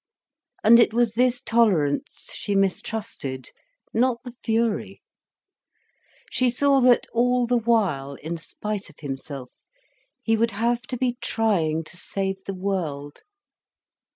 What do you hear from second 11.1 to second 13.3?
trying to save the world.